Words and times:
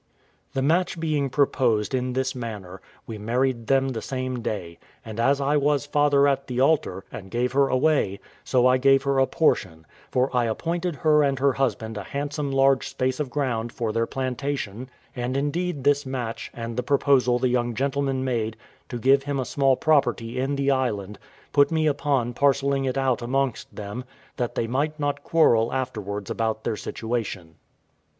The 0.53 0.63
match 0.63 0.99
being 0.99 1.29
proposed 1.29 1.93
in 1.93 2.13
this 2.13 2.33
manner, 2.33 2.81
we 3.05 3.19
married 3.19 3.67
them 3.67 3.89
the 3.89 4.01
same 4.01 4.41
day; 4.41 4.79
and 5.05 5.19
as 5.19 5.39
I 5.39 5.57
was 5.57 5.85
father 5.85 6.27
at 6.27 6.47
the 6.47 6.59
altar, 6.59 7.05
and 7.11 7.29
gave 7.29 7.51
her 7.51 7.67
away, 7.67 8.19
so 8.43 8.65
I 8.65 8.79
gave 8.79 9.03
her 9.03 9.19
a 9.19 9.27
portion; 9.27 9.85
for 10.09 10.35
I 10.35 10.45
appointed 10.45 10.95
her 10.95 11.21
and 11.21 11.37
her 11.37 11.53
husband 11.53 11.97
a 11.97 12.03
handsome 12.03 12.51
large 12.51 12.89
space 12.89 13.19
of 13.19 13.29
ground 13.29 13.71
for 13.71 13.91
their 13.93 14.07
plantation; 14.07 14.89
and 15.15 15.37
indeed 15.37 15.83
this 15.83 16.03
match, 16.03 16.49
and 16.51 16.75
the 16.75 16.81
proposal 16.81 17.37
the 17.37 17.49
young 17.49 17.75
gentleman 17.75 18.23
made 18.23 18.57
to 18.89 18.97
give 18.97 19.21
him 19.21 19.39
a 19.39 19.45
small 19.45 19.75
property 19.75 20.39
in 20.39 20.55
the 20.55 20.71
island, 20.71 21.19
put 21.53 21.69
me 21.69 21.85
upon 21.85 22.33
parcelling 22.33 22.85
it 22.85 22.97
out 22.97 23.21
amongst 23.21 23.75
them, 23.75 24.03
that 24.37 24.55
they 24.55 24.65
might 24.65 24.99
not 24.99 25.23
quarrel 25.23 25.71
afterwards 25.71 26.31
about 26.31 26.63
their 26.63 26.75
situation. 26.75 27.53